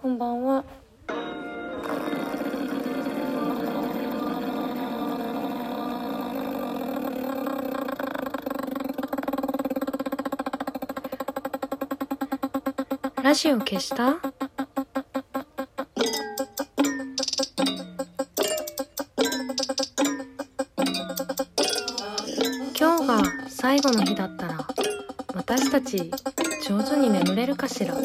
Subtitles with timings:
[0.00, 0.64] こんばんは。
[13.20, 14.18] ラジオ消した？
[22.78, 24.64] 今日が最後の日だったら
[25.34, 26.12] 私たち
[26.68, 27.96] 上手に眠れるかしら？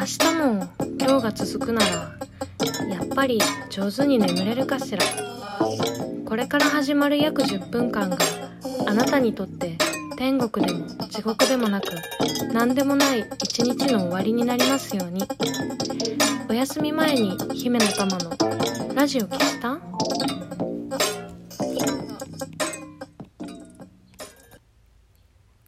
[0.00, 0.66] 明日も
[0.98, 1.86] 今日が続くなら
[2.88, 5.02] やっぱり上手に眠れるかしら。
[6.24, 8.16] これから始まる約10分間が
[8.86, 9.76] あなたにとって
[10.16, 11.88] 天国でも地獄でもなく
[12.50, 15.22] 何でもない一日の終わりになりますように。
[16.48, 18.32] お休み前に姫の玉の
[18.94, 19.78] ラジオ消した？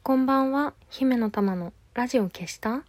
[0.01, 2.83] こんばんは姫の玉のラジオ消した？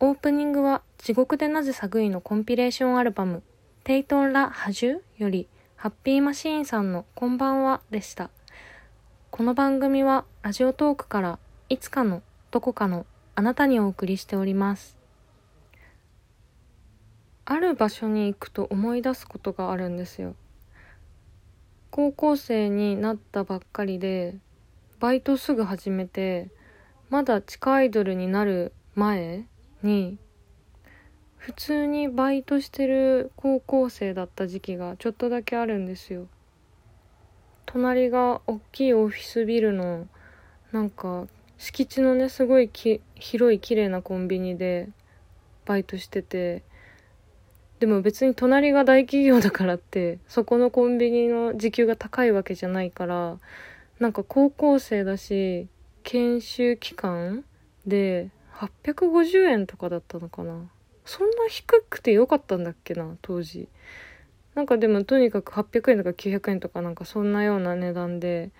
[0.00, 3.42] オープニングは地獄でなぜ寒いのコンピレーションアルバム
[3.82, 8.30] テイトンラ・ハジュよりハッピーマシーンさんのこんばんはでした。
[9.32, 14.96] この番組はラジオトークからいつかのどこかのあなたにお送りしております。
[17.44, 20.36] ある場所に行くと思い出すことがあるんですよ。
[21.90, 24.36] 高校生になったばっかりで
[25.00, 26.50] バイトすぐ始めて
[27.10, 29.44] まだ地下アイドルになる前
[29.82, 30.18] に
[31.36, 36.26] 普通にバイトしてる高校生だった時期がちょっとだけあるんですよ。
[37.64, 40.08] 隣が大きいオフィスビルの
[40.72, 41.26] なんか
[41.58, 44.88] 敷地のねすごいき広い綺麗なコンビニで
[45.66, 46.62] バイトしてて
[47.80, 53.38] でも別に隣が大企業だからってそこのコンビニの時給が高いわけじゃないから
[54.00, 55.68] なんか高校生だし
[56.02, 57.44] 研修期間
[57.86, 60.68] で850円とかだったのかな。
[61.04, 63.68] そんな低くてよかったんだっけな当時。
[64.54, 68.50] なんかでもとにかく800円とか900円とかなんかそんなような値段で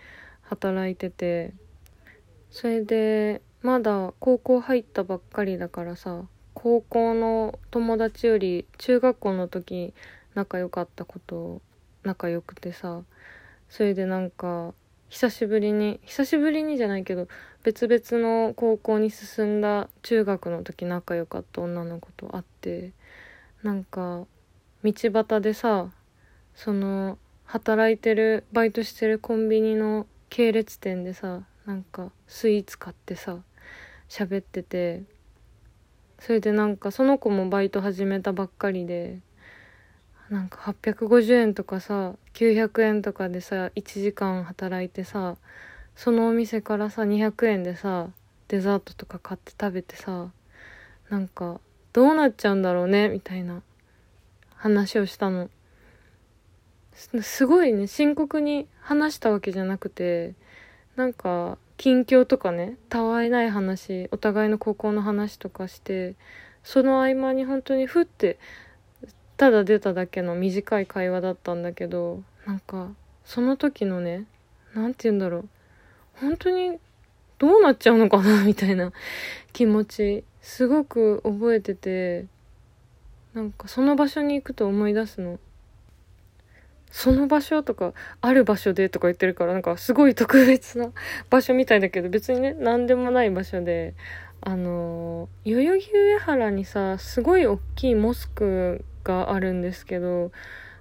[0.42, 1.52] 働いてて。
[2.50, 6.22] それでまだ高校入ったばっかりだからさ
[6.54, 9.92] 高校の友達より中学校の時
[10.34, 11.60] 仲良かったこと
[12.04, 13.02] 仲良くてさ。
[13.68, 14.72] それでなんか
[15.08, 17.28] 久しぶりに久しぶりにじゃないけど
[17.62, 22.92] 別々の高校に進んだ中学の時仲良かった女の子と会って
[23.62, 24.26] なんか
[24.84, 25.90] 道端でさ
[26.54, 33.38] その働いてるバイトしてるコンビニの系列店でさなんかスイーツ買ってさ
[34.08, 35.02] 喋ってて
[36.18, 39.20] それでなんかその子もバイト始めたばっかりで
[40.30, 45.36] なんか850円とかさ900円とかでさ1時間働いてさ
[45.96, 48.08] そのお店からさ200円でさ
[48.48, 50.30] デザートとか買って食べてさ
[51.08, 51.60] なんか
[51.92, 53.62] どうなっちゃうんだろうねみたいな
[54.54, 55.50] 話をしたの。
[56.92, 60.34] すすごいね深刻に話したわけじゃなくて
[60.96, 66.16] なんか近況とかねたわいない話お互いの高校の話とかして
[66.64, 68.38] その合間に本当にふって
[69.38, 72.88] ただ出ただけの短い会話だったんだけどなんか
[73.24, 74.26] その時のね
[74.74, 75.48] 何て言うんだろう。
[76.20, 76.78] 本当に
[77.38, 78.92] どうなっちゃうのかな みたいな
[79.52, 82.26] 気持ちすごく覚えてて
[83.32, 85.38] なんかその場所に行くと思い出すの。
[86.90, 90.90] その場所とかある場所でとか言ってるからなんかすごい特別な
[91.28, 93.94] 場所みたいだけど別にね何でもない場所で
[94.40, 100.30] あの代々木上原にさすごい大きいモスクがあるんですけど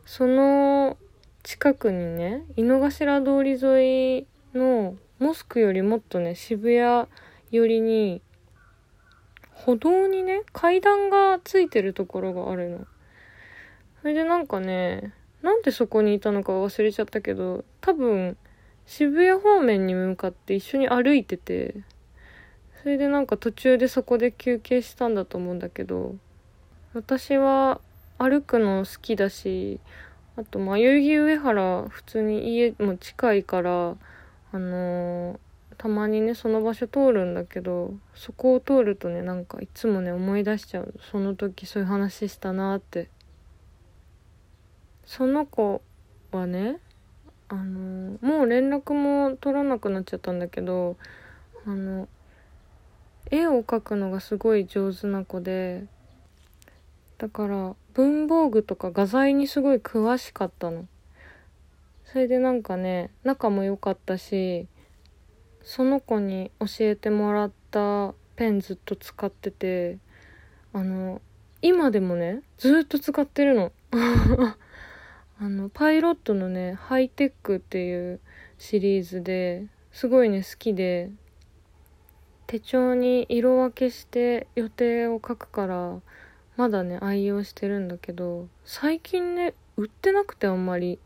[0.05, 0.97] その
[1.43, 7.07] 近くにね井の頭通り沿いのモスクよりもっとね渋谷
[7.51, 8.21] 寄りに
[9.51, 12.87] 歩道にね階段がついてるところがあるの。
[14.01, 18.37] それでなんかねなんでそこにいたのか忘れちゃったけど多分
[18.85, 21.75] 渋谷方面に向かって一緒に歩いてて
[22.87, 26.15] それでなんか途中でそこで休憩したんだと思うんだけど
[26.93, 27.81] 私は
[28.17, 29.81] 歩くの好きだし
[30.37, 33.97] あとまあ代々木上原普通に家も近いから
[34.53, 35.37] あのー、
[35.77, 43.09] たまにねその場所通るんだけどそこを通るとねなんかいつもね思い出しちゃうその時そういう話したなって。
[45.05, 45.81] その子
[46.31, 46.79] はね
[47.49, 50.95] あのもう連絡も取らなくなっちゃったんだけど
[51.65, 52.07] あの
[53.31, 55.85] 絵を描くのがすごい上手な子で
[57.17, 60.87] だから文房具とか画材にすごい詳しかったの。
[62.05, 64.67] それでなんかね仲も良かったし
[65.61, 69.97] その子に教えてもらったペンずっと使ってて
[70.71, 71.21] あの
[71.61, 73.71] 今でもねずっと使ってるの。
[75.39, 78.19] あのパイロットのねハイテックっていう
[78.57, 81.11] シリーズですごいね好きで。
[82.47, 85.99] 手帳に色分けして予定を書くから
[86.55, 90.99] まだね愛用してるんだけど最近ね売ってなくてあんまり。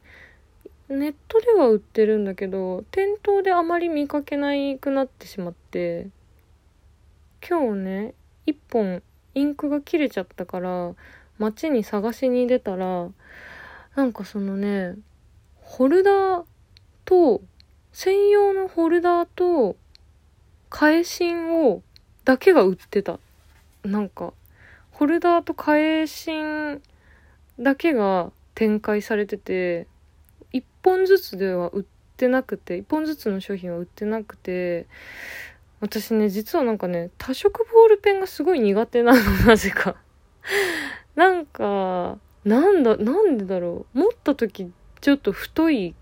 [0.89, 6.09] ネットでは売ってるんだけど店頭であまり見かけないくなってしまって。
[7.47, 8.13] 今日ね
[8.45, 9.01] 1本
[9.33, 10.93] インクが切れちゃったから
[11.39, 13.09] 街に探しに出たら
[13.95, 14.95] なんかそのね
[15.55, 16.43] ホルダー
[17.05, 17.41] と
[17.93, 19.75] 専用のホルダーと
[20.71, 21.83] 返芯を
[22.25, 23.19] だけが売ってた。
[23.83, 24.33] なんか
[24.91, 26.81] ホルダーと返芯
[27.59, 29.87] だけが展開されてて
[30.53, 31.83] 1本ずつでは売っ
[32.17, 34.87] てなくて1本ずつの商品は売ってなくて
[35.79, 39.95] 私ね実はなんかね多色ボールペンがすごい苦手なのなぜか。
[41.15, 43.97] なんかなんだなんでだろう。
[43.97, 44.71] 持った時
[45.01, 45.95] ちょっと太い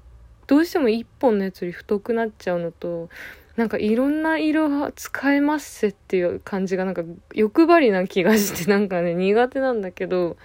[0.47, 3.09] どうしても1本のやつより太くなっちゃうのと
[3.59, 7.03] なんかいろんな色使えますせっていう感じがなんか
[7.33, 10.37] 欲張りな気がしてなんかね苦手なんだけど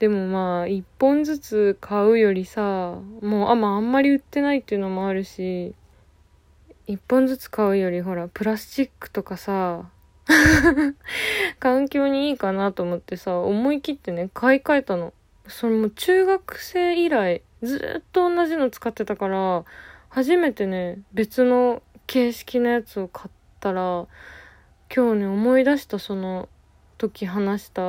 [0.00, 5.74] でもまあ1本ずつ買うよりさもうあ,、まあ、あんまり売ってないっていうのもあるし
[6.88, 9.88] 1本ずつ買うよりほらプラスチックとかさ
[11.58, 15.14] 環境にいいかなと思ってさ思い切ってね買い替えたの。
[15.48, 19.64] それも中学生以来ずっと同じの使ってたから
[20.08, 24.06] 初めてね別の形式のやつを買ったら
[24.94, 26.48] 今日ね思い出したその
[26.98, 27.82] 時話した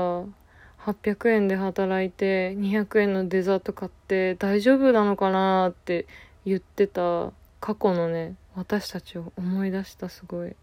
[0.86, 6.08] 800円で働いて200円のデザート買って大丈夫なのかなって
[6.46, 10.56] 言ってた過去のね私たちを思い出したすごい。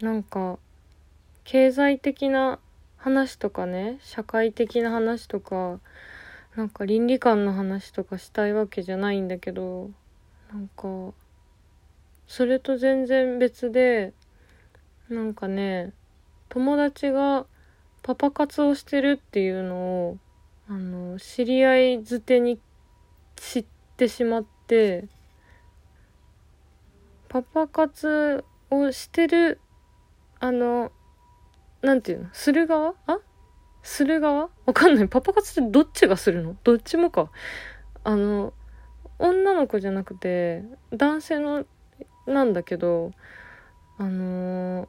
[0.00, 0.58] なんか
[1.44, 2.58] 経済的な
[2.96, 5.80] 話とかね社会的な話とか
[6.54, 9.90] なんか倫理観の話とかしたいわけじゃないんだけど
[10.52, 11.14] なんか
[12.26, 14.12] それと全然別で
[15.08, 15.92] なんかね
[16.48, 17.46] 友達が
[18.02, 20.18] パパ活をしてるっていうのを
[20.68, 22.58] あの知り合いづてに
[23.36, 23.64] 知っ
[23.96, 25.06] てしまって
[27.28, 29.60] パパ活をしてる
[30.40, 30.92] あの
[31.82, 32.94] なんていうのする側？
[33.06, 33.18] あ？
[33.82, 34.48] する側？
[34.64, 35.08] わかんない。
[35.08, 36.56] パパ活ってどっちがするの？
[36.64, 37.30] どっちもか。
[38.02, 38.52] あの
[39.18, 41.64] 女の子じゃなくて男性の
[42.26, 43.12] なんだけど
[43.98, 44.88] あのー、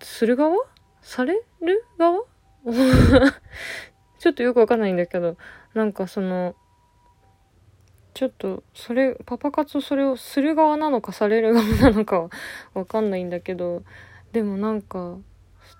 [0.00, 0.56] する側？
[1.02, 2.24] される側？
[4.18, 5.36] ちょっとよくわかんないんだけど、
[5.74, 6.56] なんかその、
[8.14, 12.28] ちょっと、それ、パパ活をそれをする側なのかされる側なのか
[12.74, 13.84] わかんないんだけど、
[14.32, 15.18] でもなんか、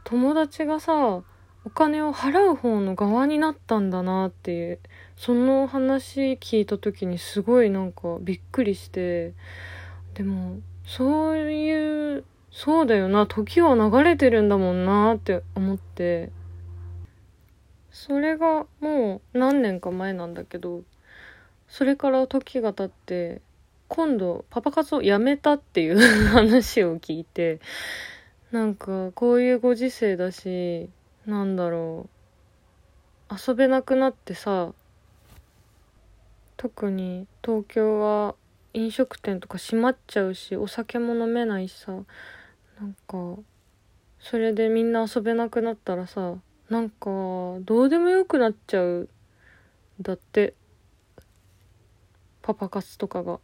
[0.04, 1.24] 友達がさ、
[1.68, 4.78] お金を払う方の側になったんだなっていう、
[5.16, 9.34] その話聞いた時にすごいなんかびっくりして、
[10.14, 16.32] でも、そういうそうだよな時は流れてるんだもんなって思って。
[17.90, 20.82] それがもう何年か前なんだけど
[21.68, 23.42] それから時が経って
[23.88, 25.98] 今度パパ活をやめたっていう
[26.28, 27.58] 話を聞いて
[28.52, 30.88] なんかこういうご時世だし
[31.28, 32.08] なんだろ
[33.30, 33.34] う。
[33.48, 34.72] 遊べなくなってさ
[36.56, 38.34] 特に東京は
[38.72, 43.40] 飲食店とか閉まっちゃうしお酒も飲めないしさなんか
[44.18, 46.36] それでみんな遊べなくなったらさ
[46.70, 47.10] なんか
[47.60, 49.08] どうでもよくなっちゃう
[50.00, 50.54] だって。
[52.48, 53.40] パパ活とかが。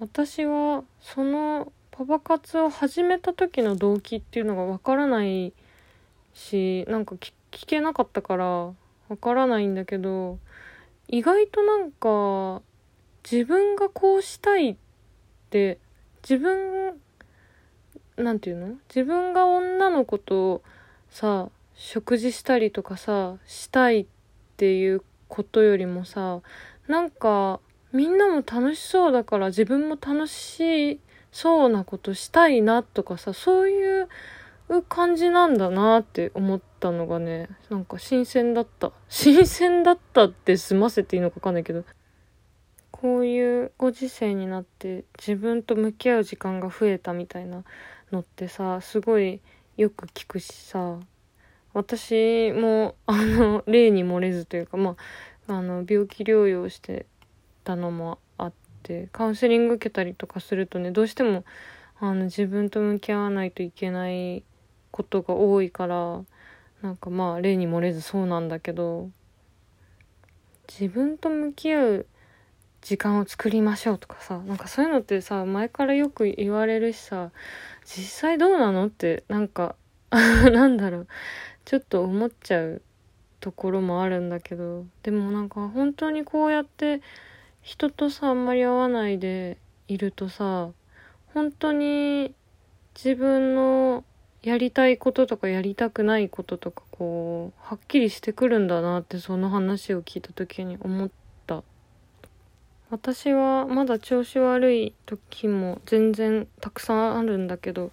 [0.00, 5.52] 私はそのパパ活を始めた時の動機っていうのがわからない
[6.34, 7.32] しなんか聞
[7.66, 8.74] けなかったからわ
[9.20, 10.38] からないんだけど
[11.08, 12.62] 意外となんか
[13.30, 14.76] 自分がこうしたいっ
[15.50, 15.78] て
[16.22, 16.94] 自分
[18.16, 18.74] なんていうの？
[18.88, 20.62] 自分が女の子と
[21.10, 24.06] さ食事したりとかさしたいっ
[24.56, 26.40] ていうことよりもさ
[26.86, 27.60] なんか
[27.92, 31.00] みんなも楽しそうだから自分も楽し
[31.32, 34.08] そうなことしたいなとかさそういう
[34.88, 38.92] 感じなんだなって思ったのがねなんか新鮮だった。
[39.08, 41.84] 新鮮だったって済ませていいのか分かんないけど。
[43.00, 47.64] こういうご時世になって自分と向き合う時間が増えたみたいな
[48.12, 49.40] のってさすごい
[49.78, 50.98] よく聞くしさ
[51.72, 54.96] 私もあの 例に漏れずというかま
[55.48, 57.06] ああの病気療養して
[57.64, 61.44] たのもあってカウンセリング受けたりとかするとねどうしても
[62.00, 64.44] あの自分と向き合わないといけない
[64.90, 66.22] ことが多いから
[66.82, 69.10] なんかまあ例に漏れずそうなんだけど
[70.68, 72.06] 自分と向き合う
[72.80, 77.30] 時間を作りましょうとかさなんかそういうのってさ前からよく言われるしさ
[77.84, 79.74] 実際どうなのってなんか
[80.10, 81.08] なんだろう
[81.64, 82.82] ちょっと思っちゃう
[83.40, 87.02] ところもあるんだけどでもなんか本当にこうやって
[87.62, 90.70] 人とさあんまり会わないでいるとさ
[91.34, 92.34] 本当に
[92.94, 94.04] 自分の
[94.42, 101.10] やりたいこととかやりたくないこととかこうはっきりしてくるんだなってその話を聞いた時に思っ
[101.46, 101.62] た。
[102.90, 107.92] 私はまだ調子悪い時も全然たくさんあるんだけど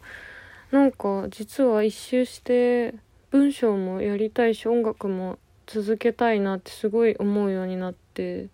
[0.71, 2.95] なんか実は一周して
[3.29, 5.37] 文章もやりたいし音楽も
[5.67, 8.47] 続けたいなってすごい思うようになって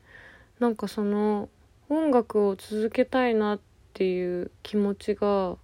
[0.60, 1.48] なんかその
[1.90, 3.60] 音楽を続けたいなっ
[3.94, 5.56] ていう気持ちが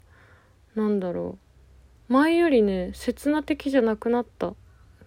[0.76, 1.49] なんだろう。
[2.10, 4.54] 前よりね刹那的じゃなくなった。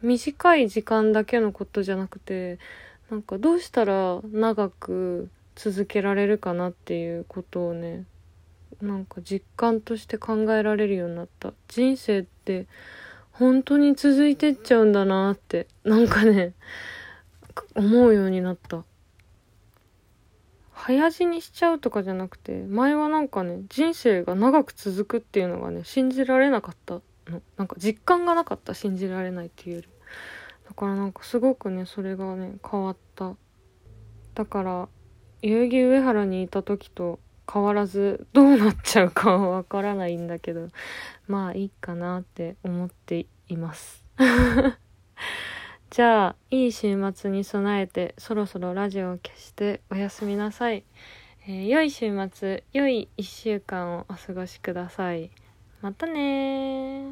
[0.03, 2.59] 短い時間だけのことじゃなくて
[3.11, 8.05] なんかどうしたら長く続けられるかなっていうことをね
[8.81, 11.53] なんか実感として考えられるようになった。
[11.69, 12.67] 人生って
[13.33, 16.55] 本当に続いてっちゃうんだなってなんかね
[17.75, 18.85] 思うようになった。
[20.85, 26.95] 早死にしちゃうとかじゃなくて前はなんかね人生が長く続くっていうのがね信じられなかった
[27.31, 27.41] の。
[27.57, 29.89] なんか実感がなかった信じられないっていうより。
[30.69, 33.37] だからなんかすごくねそれがね変わった。
[34.35, 34.89] だから
[35.41, 37.21] 代々木上原にいた時と
[37.53, 40.69] 変わらずどうなっちゃうかはわからないんだけど
[41.29, 44.05] まあいいかなって思っています。
[45.93, 50.85] じゃあいい週末に備えてそろそろラジオを消しておやすみなさい、
[51.47, 55.31] えー、良い週末良い1週間をお過ごしください。
[55.83, 57.09] またね